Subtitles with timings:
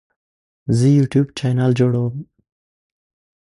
[0.77, 2.15] زه د یوټیوب چینل جوړوم.